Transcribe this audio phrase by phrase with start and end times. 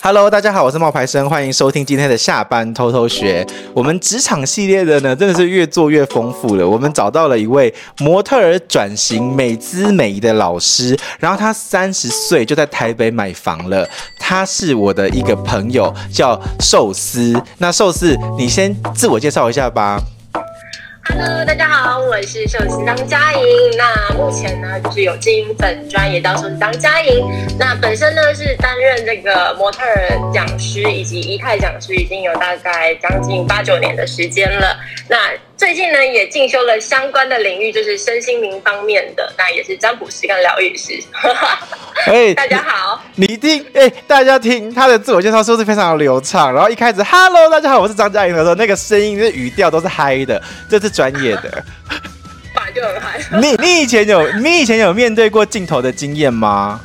[0.00, 3.44] Hello，大家好，我是冒牌生，欢迎收听今天的下班偷偷学。
[3.74, 6.66] 我们职场系列的呢，真的是越做越丰富了。
[6.66, 13.86] 我们找到了一位模特儿转型美姿美仪的老师，然后他三十岁就在台北买房了。
[14.20, 17.34] 他是我的一个朋友，叫寿司。
[17.58, 20.00] 那寿司，你先自我介绍一下吧。
[21.08, 23.76] Hello，大家好，我是寿司张佳莹。
[23.78, 27.24] 那目前呢，就是有经营粉专，也叫寿司张佳莹。
[27.58, 34.78] 那本身呢是担任这个模特儿讲师以及仪态讲师，已经有大概将近八九年的时间了。
[35.08, 35.16] 那
[35.56, 41.02] 最近呢，也进修了相关的领域，就是身心灵方面的，那也是占卜师跟疗愈师。
[42.06, 42.87] 哎、欸，大家好，
[43.20, 46.54] 你一听，哎、欸，大家听他的自我介绍是不是非常的流畅？
[46.54, 51.64] 然后一开始，Hello，大家好，我是张嘉颖的时候，那个声音、那语调都是嗨的，这是专业的，
[52.54, 53.40] 本来就很嗨。
[53.40, 56.80] 你你以前有你以前有面对过镜头的经验吗？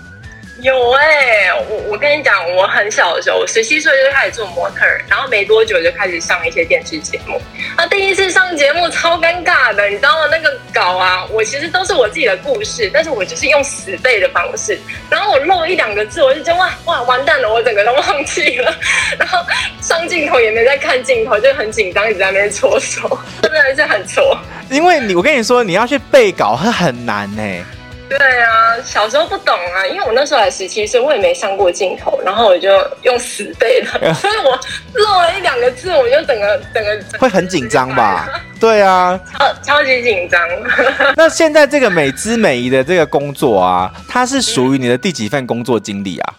[0.64, 7.42] 有哎、我我跟你讲，我很小的时候，我十七岁就开始做模特，然后没多久就开始上一些电视节目。
[7.76, 10.28] 那第一次上节目超尴尬的，你知道吗？
[10.32, 14.80] 那个稿啊，我其实都是我自己的故事，但是我就是用死背的方式，
[15.10, 18.74] 然后我漏一两个字，我就觉得哇哇完蛋了，我整个都忘记了。
[19.20, 19.40] 然后
[19.82, 24.38] 上镜头也没在看镜头，就很紧张，一直在那边搓手，真的是很搓。
[24.70, 27.66] 因为你，我跟你说，你要去背稿会很难呢、
[28.10, 32.70] 对啊，小时候不懂啊，因为我那时候才十七岁，我也没上过镜头，然后我就
[33.02, 34.60] 用死背的， 所以我
[34.94, 38.30] 漏了一两个字，我就整个整个会很紧张吧？
[38.60, 40.40] 对啊，超超级紧张。
[41.18, 46.34] 那现在这个美姿美仪的这个工作啊，它是属于你的第几份工作经历啊？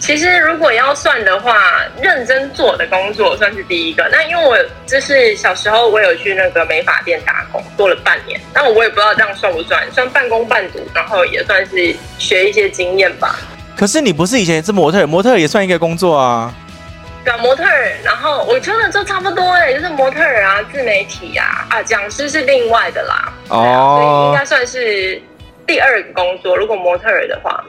[0.00, 4.08] 其实如果要算的话，认真做的工作算是第一个。
[4.10, 8.40] 那因为我就是小时候我有去那个美发店打工，做了半年。
[8.54, 13.38] 那我也不知道这样算不算，算半工半读，然后也算是学一些经验吧。
[13.76, 16.52] 可是你不是以前也是模特，模特也算一个工作啊。
[17.22, 23.30] 搞模特儿，然后我真的就差不多哎，就是模特儿啊，自媒体啊，啊，讲师是另外的啦。
[23.50, 25.20] 哦，所以应该算是
[25.66, 26.56] 第二个工作。
[26.56, 27.62] 如果模特儿的话。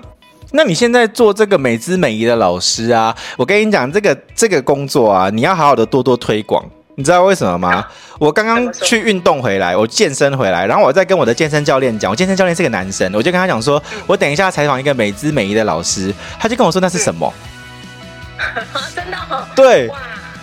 [0.52, 6.64] 那你现在做这个美姿美仪的老师啊，我跟你讲，这个这个工作啊，你要好好的多多推广。
[6.96, 7.76] 你知道为什么吗？
[7.76, 17.34] 啊、我刚刚去运动回来，我健身回来，然后我在跟我的健身教练讲，我健身教练是个男生，我就跟他讲说，我等一下采访一个美姿美仪的老师，他就跟我说那是什么？
[18.94, 19.42] 真的、哦？
[19.56, 19.90] 对，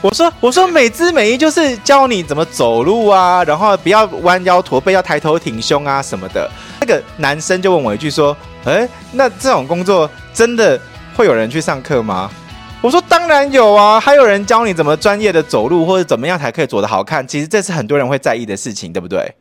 [0.01, 6.51] 我说我说美姿美仪就是教你怎么走路啊，然后不要弯腰驼背，要抬头挺胸啊什么的。
[6.81, 8.35] 那个男生就问我一句说。
[8.65, 10.79] 哎，那这种工作真的
[11.17, 12.31] 会有人去上课吗？
[12.81, 17.27] 我说当然有啊，还有人教你怎么专业的走路，或者怎么样才可以走得好看。
[17.27, 19.35] 其实这是很多人会在意的事情，对不对？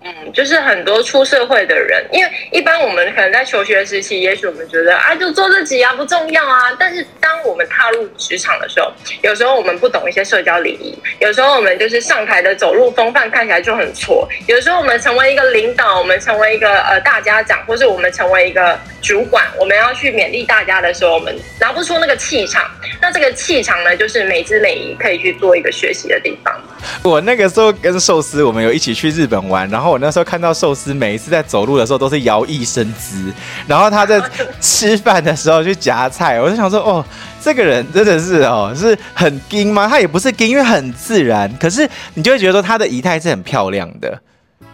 [0.00, 6.70] 嗯，就是很多出社会的人，因为一般我们可能在求学时期，也许我们觉得啊，就做自己啊，不重要啊。
[6.78, 8.92] 但是当我们踏入职场的时候，
[9.22, 14.28] 有时候我们不懂一些社交礼仪，有时候我们就是上台的走路风范看起来就很挫。
[14.46, 22.70] 有时候我们成为一个领导，我们成为一个呃大家长，或是我们成为一个主管，我们要去勉励大家的时候，我们拿不出那个气场。
[23.02, 26.54] 那这个气场呢，就是美姿美仪可以去做一个学习的地方。
[27.02, 33.32] 我那个时候跟寿司，我们有一起去日本玩，然后我那时候看到寿司每一次在走路的时候都是摇曳身姿，
[33.66, 34.20] 然后他在
[34.60, 37.04] 吃饭的时候去夹菜，我就想说，哦，
[37.42, 39.86] 这个人真的是哦，是很硬吗？
[39.88, 44.18] 他也不是硬，因为很自然，可是你就会觉得说他的仪态是很漂亮的，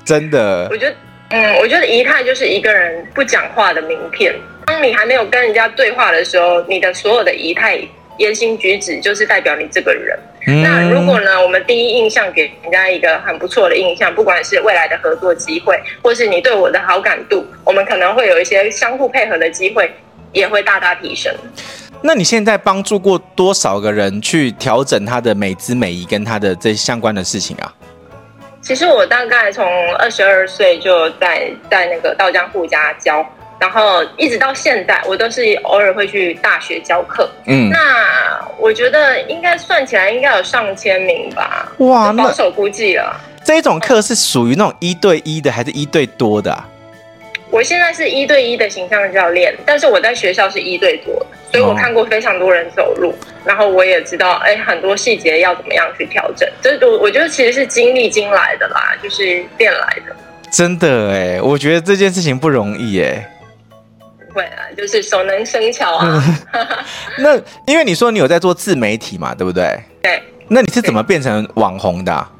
[0.04, 0.68] 真的。
[0.70, 0.94] 我觉得，
[1.30, 4.34] 嗯，我觉得仪态就是一个人不讲话的名片。
[4.66, 7.80] 当你还没有跟人家对话的时候，你的所有的仪态。
[8.18, 10.18] 言行举止就是代表你这个人。
[10.46, 19.90] 嗯、那如果呢，我们第一印象给人家一个很不错的印象，不管是未来的合作机会，或是你对我的好感度，我们可能会有一些相互配合的机会，
[20.32, 21.34] 也会大大提升。
[22.02, 27.72] 那你现在帮助过多少个人去调整他的美姿美仪跟他的这相关的事情啊？
[28.60, 33.26] 其实我大概从二十二岁就在在那个道江护家教。
[33.58, 37.28] 然后一直到现在，我都是偶尔会去大学教课。
[37.46, 37.78] 嗯，那
[38.58, 41.72] 我觉得应该算起来应该有上千名吧。
[41.78, 43.20] 哇，保守估计了。
[43.44, 46.68] 这种课是属于那种一对一的，还是一对多的啊？
[47.50, 51.14] 我现在是一对一的形象教练，但是我在学校是一对多，
[51.52, 53.14] 所以我看过非常多人走路，哦、
[53.44, 56.48] 然后我也知道，哎，很多细节要怎么样去调整。
[56.60, 60.16] 这我我觉得其实是经历经来的啦，就是练来的。
[60.50, 63.30] 真的哎，我觉得这件事情不容易哎。
[64.34, 66.22] 会啊，就是熟能生巧啊。
[67.18, 67.36] 那
[67.66, 69.78] 因为你说你有在做自媒体嘛，对不对？
[70.02, 70.22] 对。
[70.48, 72.30] 那你是怎么变成网红的啊？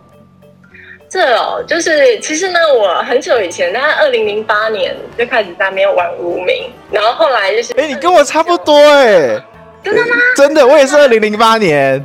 [1.09, 7.73] 这哦，就是其实呢，我很久以前，大概二零零八年就开始在那边玩无名，然后后来就是……
[7.75, 9.41] 哎，你跟我差不多哎。
[9.83, 10.17] 真的吗？
[10.37, 12.05] 真的，我也是二零零八年。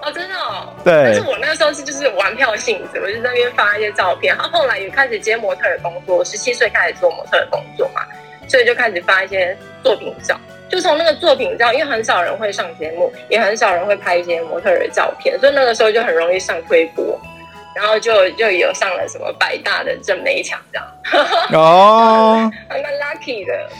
[0.00, 0.72] 哦，真的哦。
[0.82, 0.94] 对。
[1.04, 4.34] 但是我那时候是就是玩票性质，我就在那边发一些照片。
[4.34, 8.00] 然后后来也开始接模特的工作，十七岁开始做模特的工作嘛，
[8.48, 10.38] 所以就开始发一些作品照。
[10.68, 17.16] 就从那个作品照，因为很少人会上节目，也很少人会拍一些模特的照片，所以那个时候就很容易上推播，
[17.74, 20.88] 然后就就有上了什么百大的正美墙这样。
[21.54, 23.70] 哦，还蛮 lucky 的。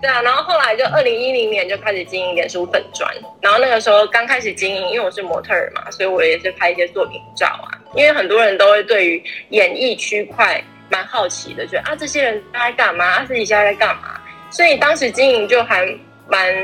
[0.00, 3.08] 对啊，然后后来就二零一零年就开始经营脸书粉专，
[3.40, 7.78] 然后那个时候刚开始经营，因为我是模特儿嘛，所以我也是拍一些作品照啊。
[7.96, 13.04] 因为很多人都会对于演艺区块蛮好奇的，觉得啊这些人在干嘛？
[13.04, 14.20] 啊自己现在在干嘛？
[14.50, 15.86] 所以当时经营就还
[16.28, 16.54] 蛮，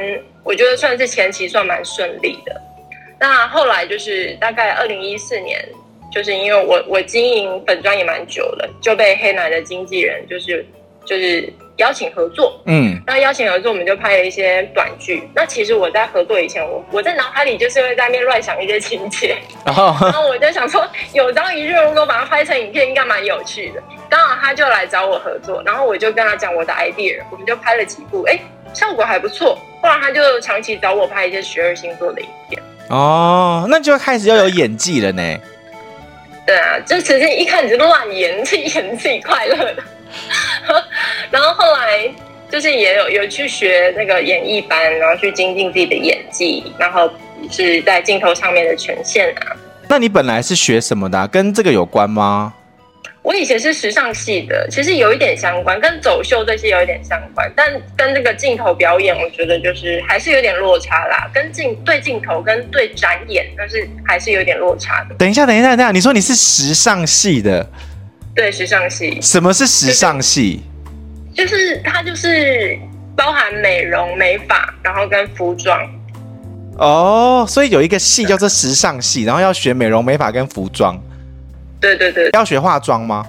[0.44, 2.61] 我觉得算是前期算蛮顺利的。
[3.19, 5.62] 那后来就是大概二零一四年，
[6.12, 10.65] 就是因为我我经营本专也蛮久了，就被黑男的经纪人就是
[11.05, 11.53] 就是。
[11.81, 15.29] 邀请合作，嗯，那邀请合作，我们就拍了一些短剧。
[15.35, 23.82] 那其实我在合作以前，我我在脑海里就是会在那边乱想一些情节，然后，然后我就想说，有朝一日如果把它拍成影片，应该蛮有趣的。
[24.09, 28.38] 刚好他就来找我合作，然后我就跟他讲我的 idea，我们就拍了几部，哎，
[28.75, 29.59] 效果还不错。
[29.82, 32.62] 后来他就长期找我拍一些十二星座的影片。
[32.91, 35.23] 哦，那就开始要有演技了呢。
[36.47, 39.82] 对啊，就其实一开始就乱演，自己演自己快乐的。
[41.30, 42.10] 然后后来
[42.50, 47.10] 就是也有有去学那个演艺班，然后去精进自己的演技，然后
[47.50, 49.56] 是在镜头上面的权限啊。
[49.88, 51.26] 那你本来是学什么的啊？
[51.26, 52.54] 跟这个有关吗？
[53.22, 61.30] 我以前是时尚系的，其实有一点相关，跟走秀这些有一点相关，但跟这个镜头表演，我觉得就是还是有点落差啦。
[61.34, 65.14] 跟镜对镜头跟对展演，但是还是有点落差的。
[65.16, 67.68] 等一下，等一下，等一下，你说你是时尚系的？
[68.35, 69.21] 对，时尚系。
[69.21, 70.62] 什么是时尚系？
[71.35, 72.79] 就是、就是、它就是
[73.17, 75.79] 包含美容、美发，然后跟服装。
[76.79, 80.99] 哦，所以有一个系叫做时尚系，然后要学美容、美发跟服装。
[81.81, 82.31] 对对对。
[82.32, 83.27] 要学化妆吗？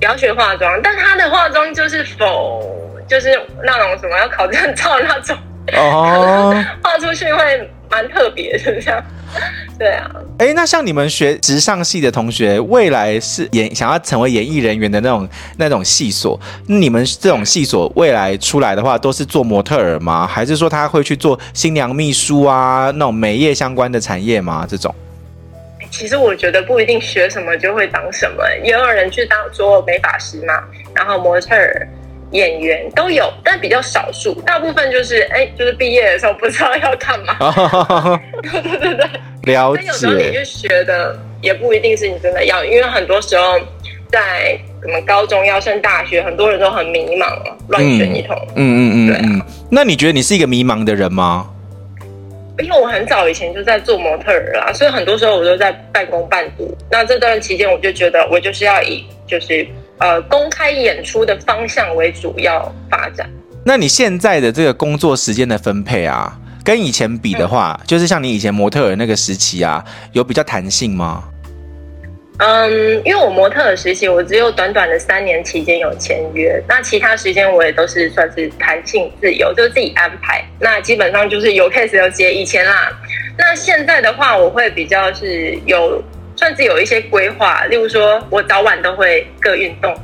[0.00, 2.62] 要学化妆，但他的化妆就是否
[3.08, 5.36] 就是那种什么要考证照那种。
[5.74, 6.54] 哦。
[6.82, 9.02] 画出去会蛮特别的，这样。
[9.78, 20.26] 对啊，哎，那像你们学时尚系的同学，未来是演想要成为演艺人员的那种那种系所，你们这种系所未来出来的话，都是做模特儿吗？
[20.26, 24.66] 还是说他会去做新娘秘书啊，那种美业相关的产业吗？
[24.68, 24.94] 这种？
[25.90, 30.54] 其实我觉得不一定学什么就会当什么，也有人去当做美发师嘛，
[30.94, 31.88] 然后模特儿。
[32.32, 34.34] 演员都有，但比较少数。
[34.42, 38.20] 大部分就是，哎、欸，就是毕业的时候不知道要干嘛。
[38.42, 39.08] 对对对对，
[39.54, 39.86] 了解。
[39.86, 43.58] 有时候你去学的也不一定是你真的要，因为很多时候
[44.10, 47.26] 在什么高中要升大学，很多人都很迷茫，
[47.68, 48.36] 乱选一通。
[48.56, 49.46] 嗯嗯嗯，对啊。
[49.70, 51.48] 那你觉得你是一个迷茫的人吗？
[52.58, 56.76] 因为我很早以前就在做模特儿啦，所以很多时候我都在半工半读。
[56.90, 59.66] 那这段期间，我就觉得我就是要以就是。
[59.98, 63.26] 呃，公开演出的方向为主要发展。
[63.64, 69.82] 那你现在的这个工作时间的分配啊，跟以前比的话，嗯、就是像你以前模特儿那个时期啊，
[70.12, 71.24] 有比较弹性吗？
[72.38, 72.70] 嗯，
[73.06, 80.44] 因为我模特儿时期，我只有短短的三年期间有签约，那其他时间我也都是算是弹性自由，就是自己安排。
[80.60, 82.34] 那基本上就是有 case 有接。
[82.34, 82.92] 以前啦，
[83.38, 86.02] 那现在的话，我会比较是有。
[86.36, 89.94] 算是有一些规划，例如说，我早晚都会各运动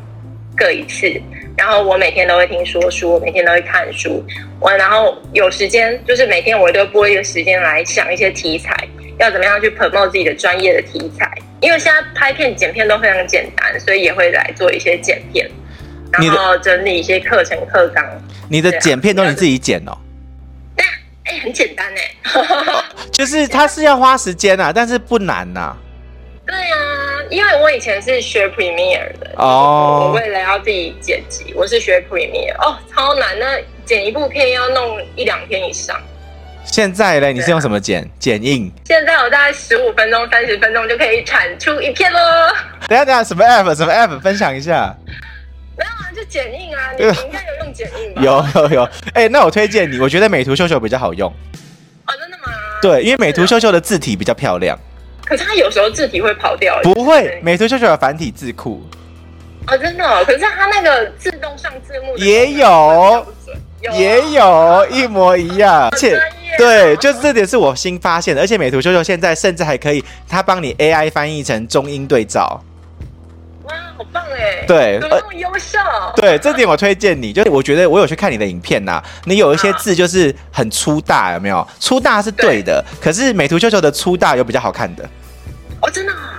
[0.56, 1.12] 各一次，
[1.56, 4.24] 然后我每天都会听说书，我每天都会看书，
[4.58, 8.74] 我然后有时间就是每天我都拨一个时间来想一些题材，
[9.18, 11.30] 要怎么样去 promote 自己的专业的题材。
[11.60, 15.48] 因为现在拍片剪片都非常简单，所以也会来做一些剪片，
[16.10, 18.04] 然后整理一些课程课纲。
[18.48, 19.96] 你的剪片都你自己剪哦？
[20.76, 20.88] 对啊，
[21.24, 25.76] 哎，很简单哎，就是它是要花时间啊，但是不难呐、啊。
[26.52, 26.76] 对啊，
[27.30, 35.98] 因为我以前是学 Premiere 的哦，我为了要自己剪辑，我是学 Premiere 哦，超难，那剪一部片要弄一两天以上。
[36.62, 38.06] 现在呢，你是用什么剪？
[38.18, 38.70] 剪映？
[38.84, 42.18] 现在我大概十五分钟、三十分钟就可以产出一片喽。
[42.86, 43.74] 等下等下，什么 app？
[43.74, 44.20] 什么 app？
[44.20, 44.94] 分享一下。
[45.78, 48.22] 没有啊，就剪映啊，你 应该有用剪映吧？
[48.22, 51.32] 有有有，哎、欸，那我推荐你，我觉得美图秀秀比较好用。
[52.06, 52.52] 哦，真的吗？
[52.82, 54.78] 对，因为美图秀秀的字体比较漂亮。
[55.32, 58.82] 可是它有时候字体会跑掉，不会，美图秀秀有繁体字库
[59.66, 60.22] 哦，真的、哦。
[60.26, 63.26] 可是它那个自动上字幕也有，
[63.94, 66.20] 也有 一模一样，而且
[66.58, 68.42] 对，就是这点是我新发现的。
[68.42, 72.62] 而且美图秀秀现在甚至还可以，它帮你 AI 翻译成中英对照。
[73.64, 74.66] 哇，好棒哎！
[74.66, 75.78] 对，怎么那么优秀？
[76.16, 81.66] 对，这点我推荐你，就是我觉得我有去看你的影片呐、啊，你有一些字就是很粗大，有没有？
[81.78, 85.08] 粗大是对的，对，可是美图秀秀的粗大有比较好看的。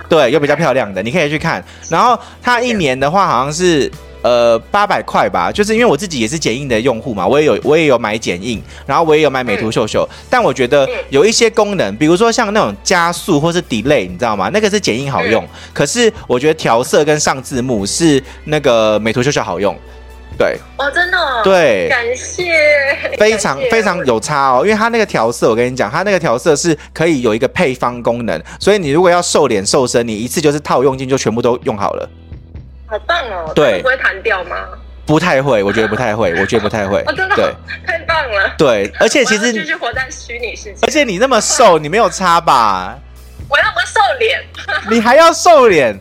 [0.08, 1.64] 对，有比较漂亮的，你可以去看。
[1.88, 3.90] 然后它一年的话，好像是。
[4.24, 14.48] 呃，八百块吧，就是因为我自己也是剪映的用户嘛，我也有我也有买剪映，然后我也有买美图秀秀，但我觉得有一些功能，比如说像那种加速或是 delay，你知道吗？
[14.50, 19.76] 那个是剪映好用，可是我觉得调色跟上字幕是那个美图秀秀好用。
[20.36, 22.52] 对，哦，真的，对，感谢，
[23.18, 32.08] 非常非常有差哦，因为它那个调色，我跟你讲，它那个调色是可以有一个配方功能，所以你如果要瘦脸瘦身，你一次就是套用进就全部都用好了。
[32.86, 33.52] 好棒哦！
[33.54, 34.56] 对，不会弹掉吗？
[35.06, 37.00] 不太会，我觉得不太会， 我觉得不太会。
[37.06, 37.54] 哦，真的，对，
[37.86, 38.54] 太棒了。
[38.56, 40.78] 对，而且其实就是活在虚拟世界。
[40.82, 42.98] 而且你那么瘦，你没有差吧？
[43.48, 44.42] 我要不瘦脸？
[44.90, 45.98] 你还要瘦脸？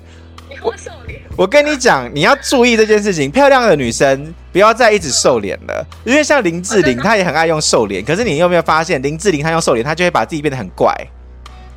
[0.49, 1.02] 你会瘦脸？
[1.35, 3.31] 我跟你讲，你要注意这件事情。
[3.31, 8.03] 漂亮的女生不要再一直瘦脸了，因为像林志玲，她也很爱用瘦脸。
[8.05, 10.95] 可是你有没有发现，林志玲她用瘦脸，她就会把自己变得很怪。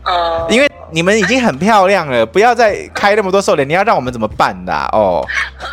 [0.05, 4.89] 哦，因为你们已经很漂亮了，不要再开那么多瘦脸，你要让我们怎么办的、啊？
[4.93, 5.27] 哦，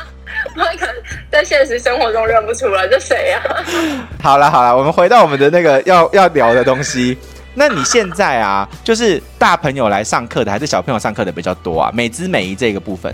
[0.56, 0.96] 我可能
[1.30, 3.42] 在现实生活中认不出来这谁 呀？
[4.22, 7.18] 好了好了，我们回到我们的那个要要聊的东西。
[7.54, 11.92] 那你现在啊，就是大朋友来上课的，还是小朋友上课的比较多啊？
[11.94, 13.14] 美姿美仪这个部分。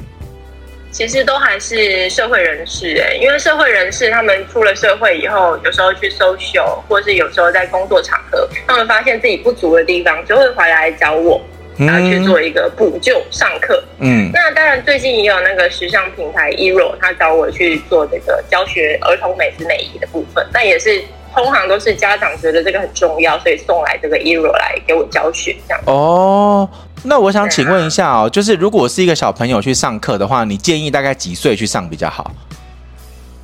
[0.91, 11.39] 其实都还是社会人士哎，因为社会人士他们出了社会以后，有时候去 social，或是有时候在工作场合，他们发现自己不足的地方，就会回来找我，
[11.77, 13.84] 然后去做一个补救上课。
[14.00, 21.01] 嗯，那当然最近也有那个时尚平台 Ero，他找我去做这个教学儿童美姿美仪的部分，但也是
[21.41, 25.81] 通常都是家长觉得这个很重要，所以送来这个 Ero 来给我教学这样。
[25.86, 26.69] 哦。
[27.03, 32.29] 那我想请问一下哦，就是如果是一个小朋友去上课的话，你建议大概几岁去上比较好？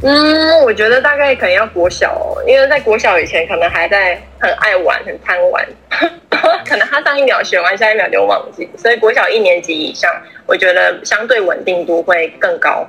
[0.02, 5.66] 嗯，我觉得大概可能要国小哦，因为在国小以前可能还在很爱玩、很贪玩，
[6.68, 10.12] 可能他上一秒学完，下一秒就忘记，所以国小一年级以上，
[10.46, 12.86] 我觉得相对稳定度会更高。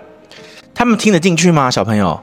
[0.74, 1.70] 他们听得进去吗？
[1.70, 2.20] 小朋友？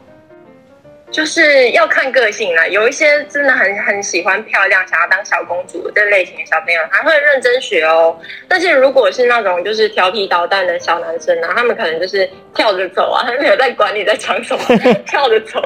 [1.13, 8.19] 就是要看个性啦，有一些真的很很喜欢漂亮，想要当小公主这类型的小朋友，还会认真学哦。
[8.47, 14.63] 但是如果是那种就是调皮捣蛋的小男生啊，他们可能就是跳着走啊，他没有在管你在讲什么，
[15.05, 15.63] 跳着走，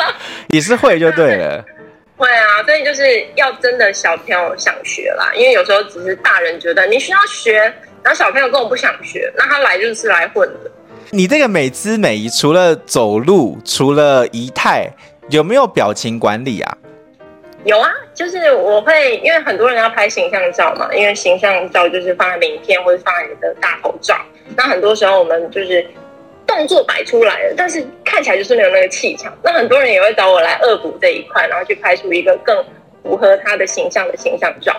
[0.48, 1.62] 也是会就对了。
[2.16, 7.58] 会啊，所以就是要真的小朋友想学啦，因为有时候只是大人觉得你需要学，
[8.02, 10.70] 然后小朋友根本不想学，那他来就是来混的。
[11.10, 14.90] 你这个美姿美仪，除了走路，除了仪态，
[15.28, 16.78] 有没有表情管理啊？
[17.64, 24.16] 有啊，就是我会，因为很多人要拍形象照嘛，因为形象照就是放在名片或者放在你的大头照。
[24.56, 25.86] 那很多时候我们就是
[26.46, 29.32] 动作摆出来了，但是看起来就是没有那个气场。
[29.42, 32.64] 那很多人也会找我来恶补这一块，然后去拍出一个更
[33.02, 34.76] 符合他的形象的形象照。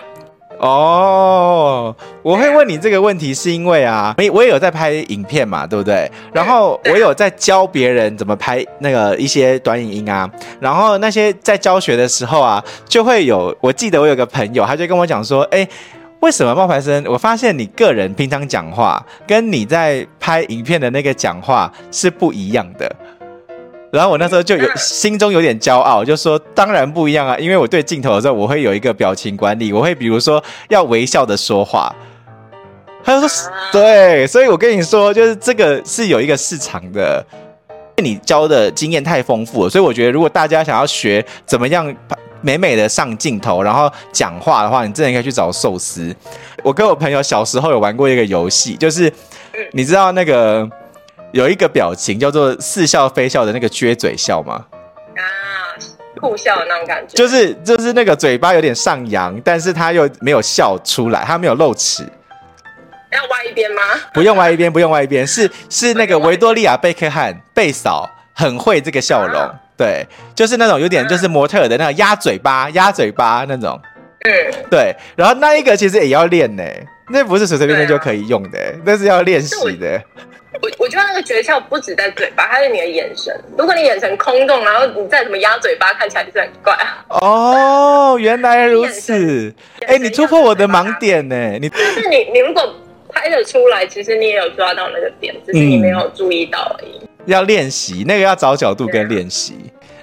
[0.58, 6.10] 哦，我会问你这个问题，是因为啊，我也有在拍影片嘛，对不对？
[6.32, 10.28] 然后我有在教别人怎么拍那个一些短影音啊，
[10.60, 15.66] 然后那些在教学的时候啊，就会有，我记得我有个朋友，他就跟我讲说，哎，
[16.20, 17.04] 为什么冒牌生？
[17.06, 22.90] 我发现你个人平常讲话跟你在拍影片的那个讲话是不一样的。
[23.90, 31.94] 然后我那时候就有心中有点骄傲，就说当然不一样啊，因为我对镜头的时候，我会有一个表情管理，我会比如说要微笑的说话。
[33.02, 37.24] 他就说对，所以我跟你说，就是这个是有一个市场的。
[38.00, 41.92] 你教的经验太丰富了，所以我觉得如果大家想要学怎么样
[42.42, 46.14] 美美的上镜头，然后讲话的话，你真的应该去找寿司。
[46.62, 49.12] 我跟我朋友小时候有玩过一个游戏，就是
[49.72, 50.68] 你知道那个。
[51.32, 54.64] 有一个表情叫做似笑非笑的那个撅嘴笑吗？
[55.16, 55.20] 啊，
[56.20, 62.04] 酷笑的那种感觉，就是就是那个嘴巴有点上扬，但是他又没有笑出来，他没有露齿。
[63.10, 63.82] 要歪一边吗？
[64.12, 73.80] 不用歪一边，不用歪一边，是是那个维多利亚贝克汉贝嫂很会这个笑容，啊、对，就是那种有点就是模特的那个鸭嘴巴，鸭嘴巴那种。
[74.24, 76.62] 嗯，对，然后那一个其实也要练呢，
[77.10, 80.02] 那不是随随便便就可以用的，啊、那是要练习的。
[80.60, 83.34] 我我觉得那个诀窍不止在嘴巴，还有你的眼神。
[83.56, 87.04] 如果你眼神空洞，然后你再怎么压嘴巴，看起来就是很怪啊。
[87.08, 89.54] 哦，原来如此。
[89.82, 91.58] 哎、欸，你突破我的盲点呢。
[91.60, 92.74] 你就是你，你如果
[93.08, 96.98] 拍得出来，其实你也有抓到那个点，只是你没有注意到而已。
[97.00, 99.54] 嗯、要练习，那个要找角度跟练习。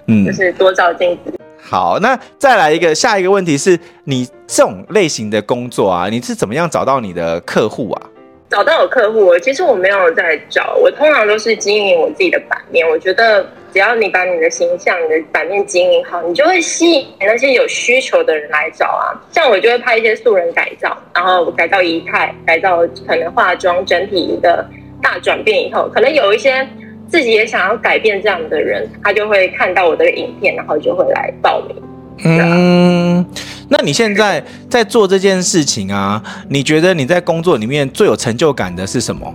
[0.07, 1.33] 嗯，就是多照镜子。
[1.61, 8.01] 好，那再来一个下一个问题是，你这种类型的工作啊，你是怎么样找到你的客户啊？
[8.49, 12.87] 找到有客户，其实我没有在找，我通常都是经营我自己的版面。
[12.87, 19.11] 我觉得只要你把你的形象、你的版面经营好，你就会吸引那些有需求的人来找啊。
[19.31, 24.63] 像我就会拍一些素人改造，然后改造仪态，改造可能化妆，整体一个
[25.01, 26.65] 大转变以后，可能有一些
[27.09, 31.75] 自己也想要改变这样的人，他就会看到我的影片，然后就会来报名。
[32.23, 33.25] 嗯。
[33.67, 36.21] 那你现在在做这件事情啊？
[36.49, 39.33] 你觉得你在工作里面最有成就感的是什么？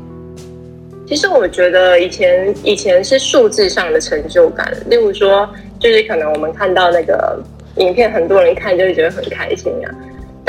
[1.07, 5.49] 其实我觉得以前以前是数字上的成就感，例如说，
[5.81, 7.43] 就是可能我们看到那个
[7.79, 9.91] 影片，很多人看就会觉得很开心啊。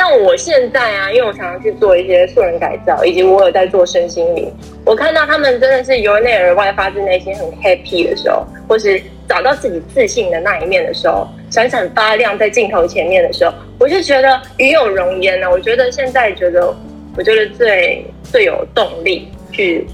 [0.04, 4.52] 但我现在啊，因为我常常去做一些素人改造，以及我有在做身心灵，
[4.84, 11.28] 我看到他们真的是由内而外、发自内心很 happy 的时候，或是找到自己自信的那一面的时候。
[11.52, 15.48] 闪闪发亮在镜头前面的时候，我就觉得与有荣焉呢。
[15.52, 16.74] 我觉得现在觉得，
[17.16, 19.86] 我觉得最最有动力去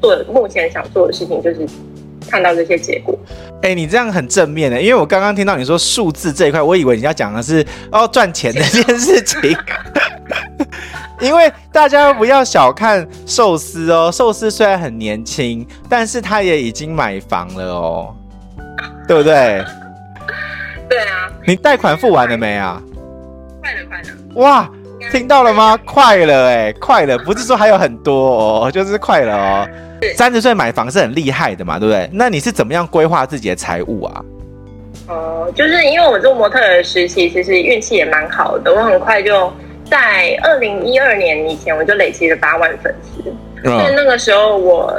[0.00, 1.60] 做目前想做的事情，就是
[2.28, 3.18] 看到这些结果。
[3.62, 9.38] 哎、欸，你这样很正面的，因为我刚刚听到你说数字这一块，我以为你要讲的是哦赚钱的这件事情。
[11.20, 18.16] 因为大家不要小看寿司哦，寿司虽然很年轻，但是他也已经买房了哦，
[19.06, 19.64] 对不对？
[20.88, 22.82] 对啊，你贷款付完了没啊？
[23.60, 24.08] 快了，快了！
[24.34, 24.68] 哇，
[25.12, 25.78] 听到了吗？
[25.86, 29.68] 快了哎、欸，快了，不是说还有很多哦，就是快了哦。
[30.14, 32.08] 三十岁买房是很厉害的嘛，对不对？
[32.12, 34.24] 那你是怎么样规划自己的财务啊？
[35.08, 39.52] 哦、呃，就是因为我做模特的时期，其实运气也蛮好的，我很快就
[39.84, 43.22] 在二零一二年以前，我就累积了八万粉丝。
[43.64, 44.92] 所以那个时候我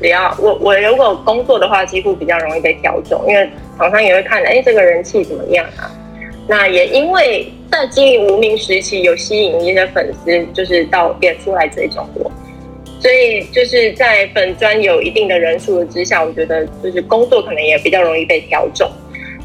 [0.00, 5.90] 只要我我如果工作的话，几乎比较容易被挑中，因为厂商也会看，哎，这个人气怎么样啊？
[6.46, 12.32] 那也因为在经营无名时期，有吸引一些粉丝，就是到脸书来追踪我，
[13.00, 18.90] 所以就是在本专有一定的人数之下，我觉得就是工作可能也比较容易被挑中。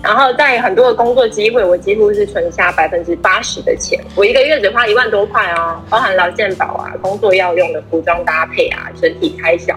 [0.01, 3.97] 然后在很多的工作机会，我几乎是存下百分之八十的钱。
[4.17, 9.73] 我一个月只花一万多块哦，包含劳健保啊、工作要用的服装搭配啊、整体开销。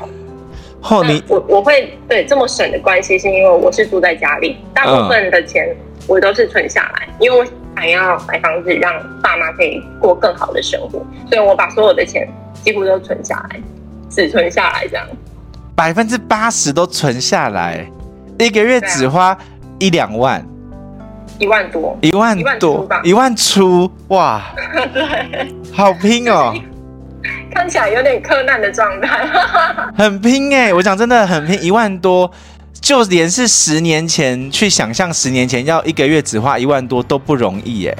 [0.88, 5.64] 哦，你我我会对这么省的关系，是因为我是住在家里，大部分的钱
[6.08, 7.44] 我都是存下来，因为我
[7.76, 12.28] 想要买房子，让爸妈可以过更好的生活，所以我把所有的钱
[12.66, 13.60] 几乎都存下来，
[14.10, 15.06] 只存下来这样。
[15.76, 17.88] 百分之八十都存下来，
[18.38, 19.38] 一个月只花。
[19.78, 20.42] 一两万，
[21.38, 24.42] 一万多，一万多，一万出哇！
[24.90, 26.54] 对， 好拼哦，
[27.52, 29.26] 看起来有点克难的状态，
[29.94, 30.72] 很拼哎！
[30.72, 32.32] 我讲真的很拼，一万多，
[32.80, 37.94] 就连是十年前去想象，十年前要一个月只花一万多都不容易哎。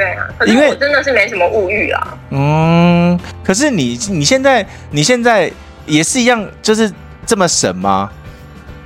[0.00, 2.18] 对啊，因为我真的是没什么物欲啊。
[2.30, 5.52] 嗯，可是你你现在你现在
[5.84, 6.90] 也是一样，就是
[7.26, 8.10] 这么省吗？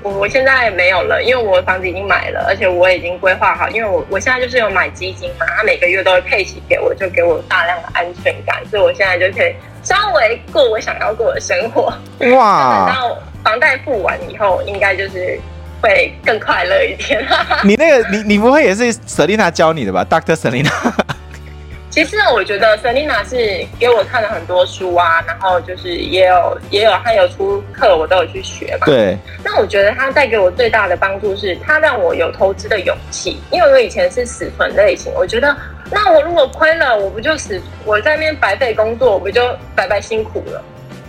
[0.02, 11.84] 我我现在没有了，因为我房子已经买了，而且我已经规划好，因为我我现在就是有买基金嘛，他每个月都会配息给我，就给我大量的安全感，所以我现在就可以稍微过我想要过的生活。
[12.36, 12.86] 哇！
[12.92, 15.38] 等到房贷付完以后，应该就是
[15.84, 17.22] 会更快乐一点。
[17.62, 20.34] 你那个，你你不会也是 Selina 教你的吧？Dr.
[20.34, 20.72] Selina。
[21.90, 28.86] 其实我觉得 Selina 是给我看了很多书啊，然后就是也有也有他有出课，我都有去学嘛。
[28.86, 29.16] 对。
[29.44, 33.38] 那我觉得她带给我最大的帮助是，她让我有投资的勇气。
[33.52, 35.54] 因为我以前是死存类型，我觉得
[35.90, 37.60] 那我如果亏了，我不就死？
[37.84, 40.64] 我在那边白费工作，我不就白白辛苦了？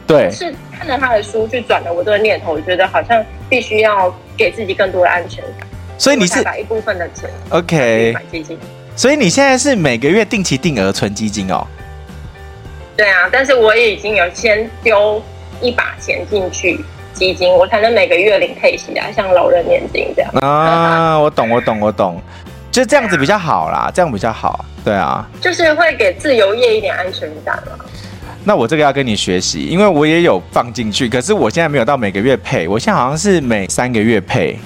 [0.08, 0.30] 对。
[0.32, 5.68] 是看了他的书去转了我这个念头，我觉得好像必须要给自己更多的安全感。
[5.98, 8.60] 所以你是把一部分的钱 OK 买基金。
[8.96, 11.66] 所以你现在是每个月定期定额存基金哦？
[12.98, 15.22] 对啊，但是我也已经有先丢
[15.62, 16.80] 一把钱进去
[17.14, 20.32] 基金，我才能每个月领配息啊，像老人年金这样。
[20.42, 22.22] 啊， 我懂，我懂，我懂，
[22.72, 24.64] 就这样子比较好啦，这样比较好。
[24.84, 27.85] 对啊， 就是会给自由业一点安全感嘛。
[28.48, 34.58] 那我这个要跟你学习，因为我也有放进去，可是我现在没有到每个月配，我现在好像是每三个月配。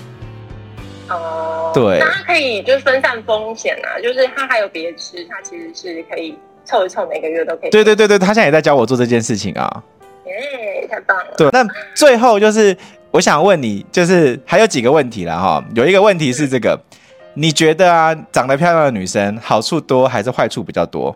[1.10, 7.70] 哦对，那它可以就是分散风险啊，就是它还有别的吃，他其实是可以凑一凑，每个月都可以。
[7.70, 9.84] 对对对对，他现在也在教我做这件事情啊。
[10.26, 11.34] 耶，太棒了。
[11.38, 11.65] 对，那
[11.96, 12.76] 最后就是
[13.12, 15.63] 我想问你，就是还有几个问题了哈。
[15.74, 16.78] 有一个问题是这个，
[17.34, 21.15] 你觉得啊，长得漂亮的女生好处多还是坏处比较多？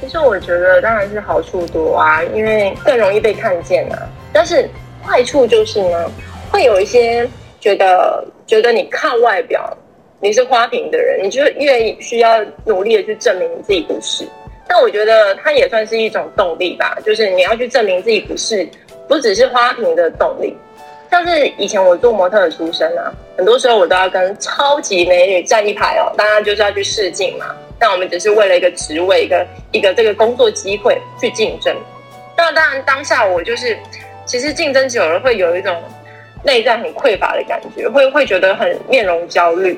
[0.00, 4.08] 其实我觉得当然是好处多啊，因为更容易被看见啊。
[4.32, 4.68] 但是
[5.02, 6.10] 坏处就是呢，
[6.50, 7.28] 会有一些
[7.60, 8.24] 觉得。
[8.44, 9.74] 觉得你看外表，
[10.20, 14.26] 你是花瓶的人，你就越需要努力的去证明你自己不是。
[14.68, 18.68] 但我觉得它也算是一种动力吧，就是你要去证明自己不是，
[19.08, 20.54] 不只是花瓶的动力。
[21.10, 27.46] 像是以前我做模特的出身啊，很多时候我都要跟超级美女站一排哦，当然就是要去试镜嘛。
[27.82, 31.76] 但我们只是为了一个职位，一个一个这个工作机会去竞争。
[32.36, 33.76] 那当然当下我就是，
[34.24, 35.82] 其实竞争久了会有一种
[36.44, 39.76] 内在很匮乏的感觉，会会觉得很面容焦虑。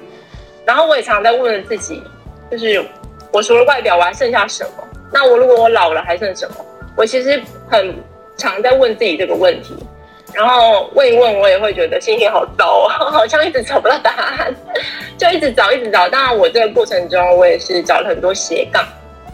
[0.67, 2.03] 然后我也常常在问自己，
[2.51, 2.85] 就是
[3.33, 4.87] 我除了外表，我还剩下什么？
[5.11, 6.57] 那我如果我老了还剩什么？
[6.95, 7.95] 我其实很
[8.37, 9.75] 常在问自己这个问题。
[10.35, 14.55] 然后问一问，我也会觉得心情好糟啊， 好像一直找不到答案，
[15.17, 16.09] 就一直找，一直找。
[16.09, 18.85] 当然，我这个过程中，我也是找了很多斜杠，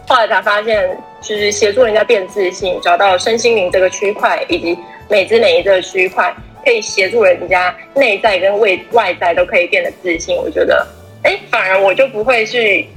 [0.07, 0.87] 后来才发现，
[1.21, 4.77] 就是协助人家变自信，找到身心灵这个区块，以及
[5.09, 6.31] 美姿美仪这个区块，
[6.63, 10.35] 可以协助人家内在跟外外在都可以变得自信。
[10.35, 10.85] 我觉得，
[11.23, 12.87] 哎，反而我就不会去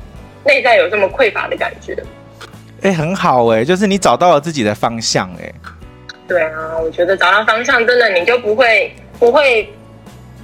[0.44, 1.96] 内在有这么匮乏的感觉。
[2.82, 5.50] 哎，很好哎，就是你找到了自己的方向哎。
[6.26, 9.68] 对啊，我觉得找到方向，真的你就不会不会，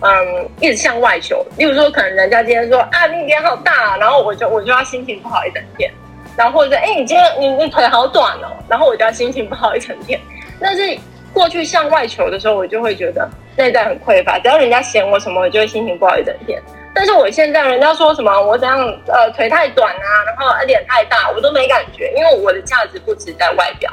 [0.03, 1.45] 嗯，一直向外求。
[1.57, 5.91] 例如说，可能人家今天说啊，你脸好大，然后我就我就要心情不好一整天。
[6.37, 10.21] 然后或者哎，你今天你你腿好短哦，然后我就要心情不好一整天。
[10.61, 10.99] 但是
[11.33, 14.39] 过去向外求的时候，我就会觉得内在很匮乏。
[14.39, 16.61] 只要人家嫌我什么，我就会心情不好一整天。
[16.95, 23.91] 但是我现在人家说什么我怎样呃腿太短啊，然后脸太大，我都没感觉，因为我的价值不只在外表。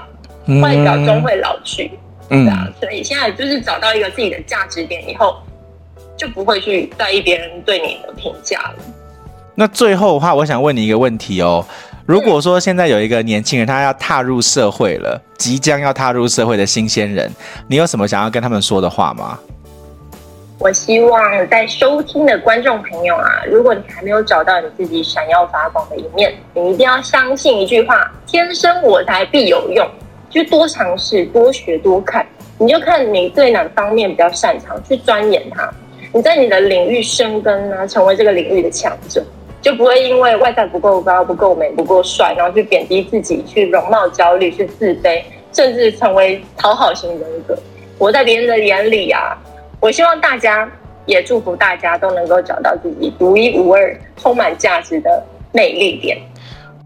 [0.61, 1.91] 外表终会老去，
[2.29, 5.37] 嗯，对啊，所以现在就是找到一个自己的价值点以后，
[6.15, 8.75] 就不会去在意别人对你的评价了。
[9.55, 11.65] 那最后的话，我想问你一个问题哦。
[12.05, 17.29] 如果说现在有一个年轻人，他要踏入社会了，即将要踏入社会的新鲜人，
[17.67, 19.37] 你有什么想要跟他们说的话吗？
[20.59, 29.87] 我希望在收听的观众朋友啊，如果你还没有找到你自己闪耀发光的一面，你一定要相信一句话：天生我材必有用。
[30.37, 32.23] 就多尝试、多学、多看，
[32.59, 35.67] 你就看你对哪方面比较擅长，去钻研它。
[36.13, 39.23] 你在你的领域深耕啊，成为这个领域的强者，
[39.61, 47.57] 就不会因为外在不够高、不够美、不够帅，然后去贬低自己，去容貌焦虑，去自卑，甚至成为讨好型人格。
[47.97, 49.35] 活在别人的眼里啊，
[49.79, 50.69] 我希望大家
[51.07, 56.15] 也祝福大家都能够找到自己独一无二、充满价值的魅力点。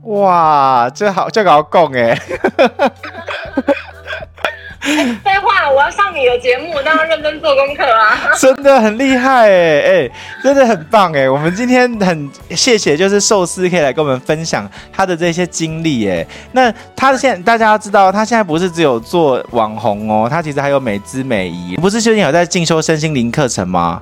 [0.06, 2.18] 哇，这好，这个好讲哎！
[5.24, 8.18] 废话，我要上你的节目，当然认真做功课啊！
[8.40, 10.12] 真的很厉害哎哎，
[10.44, 11.30] 真的很棒哎！
[11.30, 16.26] 我们今天很谢谢，就是寿司可以来跟我们分享他的这些经历哎。
[16.54, 21.78] 那他现在大家要知道，他现在不是只有做网红哦，他其实还有美姿美仪。
[21.78, 24.02] 不是最近有在进修身心灵课程吗？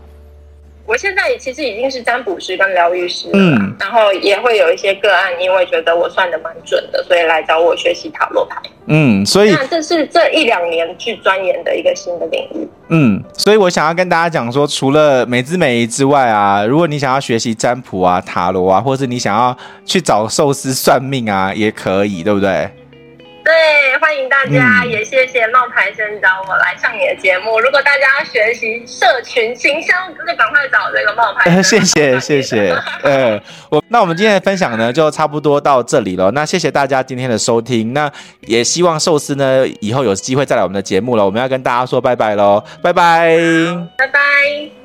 [0.90, 8.60] 我现在其实已经是占卜师跟疗愈师了，嗯，然后也会有一些个案，因为觉得我算的蛮准的，所以来找我学习塔罗牌。
[8.88, 12.68] 嗯，所以那这是这一两年去钻研的一个新的领域。
[12.88, 22.68] 嗯，所以我想要跟大家讲说，除了美姿美仪之外啊，如果你想要学习占卜啊、塔罗啊，或是你想要去找寿司算命啊，也可以，对不对？
[23.50, 27.60] 对，欢迎大家，嗯、也谢谢冒牌生找我来上你的节目。
[27.60, 31.56] 如果大家要学习社群行销，就赶快找这个冒牌生。
[31.56, 36.30] 呃、 谢谢 谢谢，呃，我那我们今天的分享呢，就差不多到这里了。
[36.30, 41.26] 那谢谢大家今天的收听，那也希望寿司呢以后有机会再来我们的节目了。
[41.26, 43.36] 我们要跟大家说拜拜喽，拜拜，
[43.98, 44.79] 拜拜。